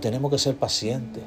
[0.00, 1.22] tenemos que ser pacientes.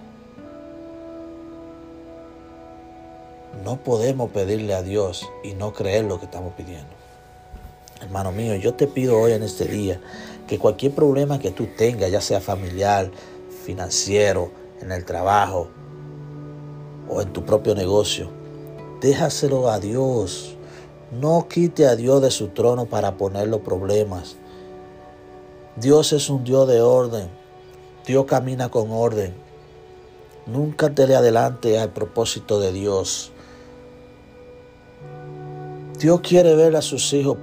[3.64, 6.91] No podemos pedirle a Dios y no creer lo que estamos pidiendo.
[8.02, 10.02] Hermano mío, yo te pido hoy en este día
[10.48, 13.09] que cualquier problema que tú tengas, ya sea familiar,
[13.64, 14.52] financiero,
[14.82, 15.70] en el trabajo
[17.10, 18.30] o en tu propio negocio,
[19.02, 20.55] déjaselo a Dios.
[21.12, 24.36] No quite a Dios de su trono para poner los problemas.
[25.75, 27.43] Dios es un Dios de orden.
[28.06, 29.34] Dios camina con orden.
[30.46, 33.31] Nunca te le adelante al propósito de Dios.
[35.99, 37.38] Dios quiere ver a sus hijos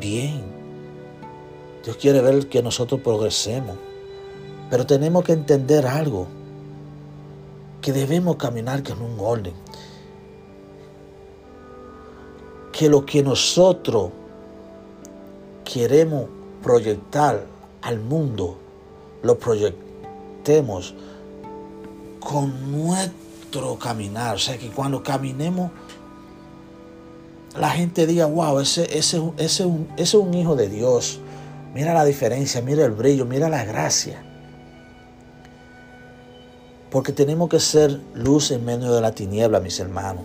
[0.00, 0.42] bien.
[1.84, 3.76] Dios quiere ver que nosotros progresemos.
[4.68, 6.26] Pero tenemos que entender algo.
[7.80, 9.54] Que debemos caminar con un orden.
[12.72, 14.10] Que lo que nosotros
[15.64, 16.24] queremos
[16.62, 17.46] proyectar
[17.82, 18.58] al mundo,
[19.24, 20.94] lo proyectemos
[22.20, 24.36] con nuestro caminar.
[24.36, 25.72] O sea, que cuando caminemos
[27.56, 31.20] la gente diga, wow, ese, ese, ese, es un hijo de Dios.
[31.72, 34.22] Mira la diferencia, mira el brillo, mira la gracia.
[36.90, 40.24] Porque tenemos que ser luz en medio de la tiniebla, mis hermanos.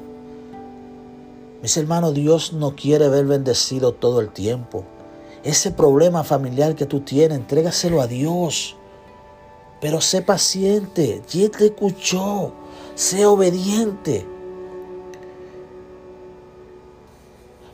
[1.61, 4.86] Mis hermanos, Dios no quiere ver bendecido todo el tiempo.
[5.44, 8.75] Ese problema familiar que tú tienes, entrégaselo a Dios.
[9.81, 12.52] Pero sé paciente, ya te escuchó,
[12.95, 14.25] sé obediente.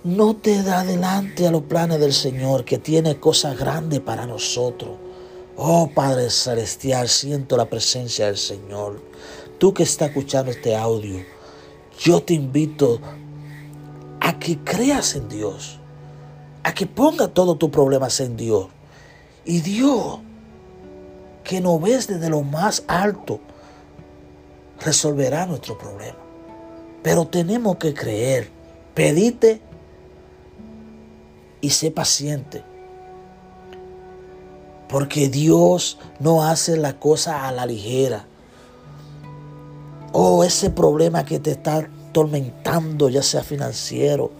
[0.03, 4.91] No te da adelante a los planes del Señor que tiene cosas grandes para nosotros.
[5.57, 9.01] Oh Padre Celestial, siento la presencia del Señor.
[9.57, 11.23] Tú que estás escuchando este audio,
[11.97, 12.99] yo te invito
[14.19, 15.79] a que creas en Dios,
[16.63, 18.67] a que ponga todos tus problemas en Dios.
[19.45, 20.19] Y Dios,
[21.45, 23.39] que nos ves desde lo más alto,
[24.83, 26.17] resolverá nuestro problema.
[27.01, 28.49] Pero tenemos que creer.
[28.93, 29.61] Pedite
[31.61, 32.63] y sé paciente.
[34.89, 38.25] Porque Dios no hace la cosa a la ligera.
[40.11, 44.31] Oh, ese problema que te está atormentando, ya sea financiero,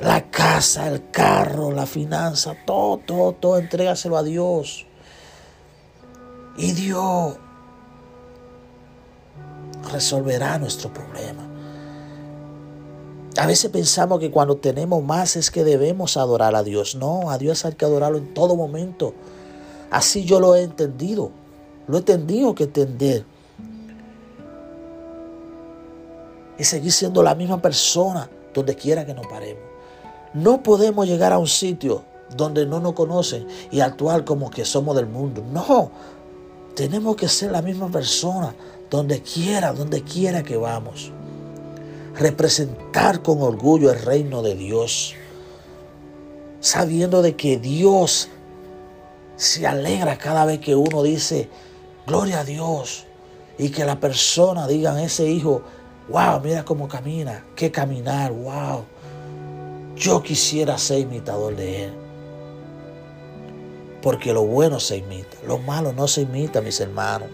[0.00, 4.86] la casa, el carro, la finanza, todo, todo, todo, entrégaselo a Dios.
[6.56, 7.36] Y Dios
[9.92, 11.42] resolverá nuestro problema.
[13.36, 16.94] A veces pensamos que cuando tenemos más es que debemos adorar a Dios.
[16.94, 19.12] No, a Dios hay que adorarlo en todo momento.
[19.90, 21.30] Así yo lo he entendido.
[21.88, 23.24] Lo he tenido que entender.
[26.56, 29.64] Y seguir siendo la misma persona donde quiera que nos paremos.
[30.32, 32.04] No podemos llegar a un sitio
[32.36, 35.42] donde no nos conocen y actuar como que somos del mundo.
[35.52, 35.90] No,
[36.74, 38.54] tenemos que ser la misma persona
[38.90, 41.12] donde quiera, donde quiera que vamos
[42.16, 45.14] representar con orgullo el reino de Dios,
[46.60, 48.28] sabiendo de que Dios
[49.36, 51.48] se alegra cada vez que uno dice,
[52.06, 53.06] gloria a Dios,
[53.58, 55.62] y que la persona diga ese hijo,
[56.08, 58.84] wow, mira cómo camina, qué caminar, wow,
[59.96, 62.03] yo quisiera ser imitador de él.
[64.04, 67.30] Porque lo bueno se imita, lo malo no se imita, mis hermanos.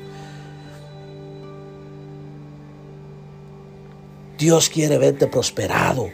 [4.38, 6.10] Dios quiere verte prosperado,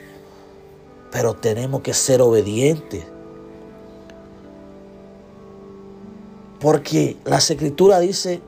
[1.13, 3.05] pero tenemos que ser obedientes.
[6.59, 8.41] Porque la escritura dice,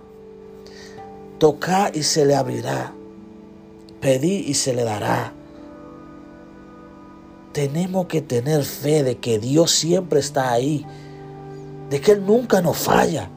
[1.39, 2.95] tocar y se le abrirá,
[4.01, 5.35] pedí y se le dará.
[7.53, 10.87] Tenemos que tener fe de que Dios siempre está ahí,
[11.91, 13.29] de que Él nunca nos falla,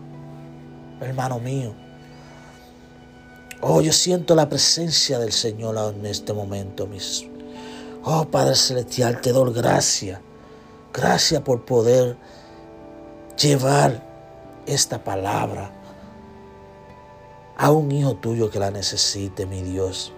[0.99, 1.73] hermano mío.
[3.61, 7.25] Oh, yo siento la presencia del Señor en este momento, mis.
[8.03, 10.19] Oh, Padre Celestial, te doy gracias.
[10.91, 12.17] Gracias por poder
[13.37, 14.03] llevar
[14.65, 15.71] esta palabra
[17.55, 20.11] a un hijo tuyo que la necesite, mi Dios.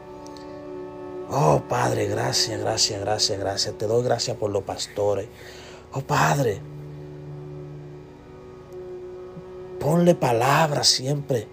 [1.30, 3.78] Oh, Padre, gracias, gracias, gracias, gracias.
[3.78, 5.28] Te doy gracias por los pastores.
[5.92, 6.62] Oh, Padre,
[9.84, 11.46] ponle palabra siempre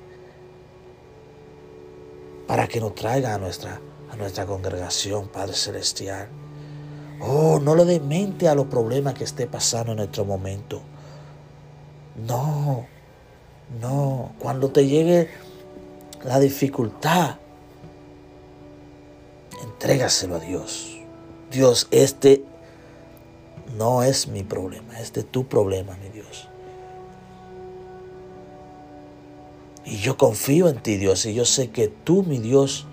[2.47, 3.81] para que nos traiga a nuestra,
[4.11, 6.29] a nuestra congregación, Padre Celestial.
[7.21, 10.81] Oh, no le dé mente a los problemas que esté pasando en nuestro momento.
[12.27, 12.87] No,
[13.81, 14.33] no.
[14.39, 15.29] Cuando te llegue
[16.25, 17.37] la dificultad,
[19.63, 21.01] entrégaselo a Dios.
[21.51, 22.45] Dios, este
[23.77, 26.49] no es mi problema, este es tu problema, mi Dios.
[29.85, 32.87] Y yo confío en ti, Dios, y yo sé que tú, mi Dios,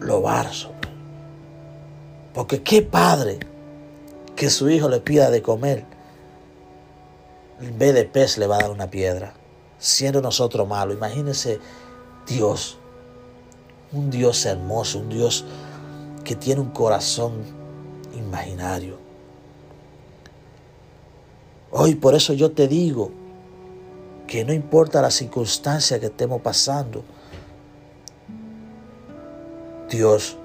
[0.00, 0.74] lo vas a.
[2.34, 3.38] Porque qué padre
[4.34, 5.84] que su hijo le pida de comer,
[7.60, 9.34] en vez de pez le va a dar una piedra,
[9.78, 10.96] siendo nosotros malos.
[10.96, 11.60] Imagínense
[12.26, 12.76] Dios,
[13.92, 15.44] un Dios hermoso, un Dios
[16.24, 17.32] que tiene un corazón
[18.16, 18.98] imaginario.
[21.70, 23.12] Hoy por eso yo te digo
[24.34, 27.04] que no importa la circunstancia que estemos pasando,
[29.88, 30.36] Dios